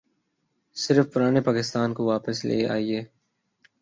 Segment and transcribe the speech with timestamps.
[0.75, 3.01] صرف پرانے پاکستان کو واپس لے آئیے۔